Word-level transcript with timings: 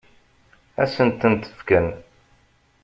Ad 0.81 0.89
sent-tent-fkent? 0.93 1.95